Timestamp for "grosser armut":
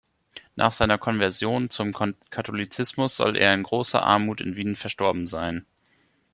3.61-4.41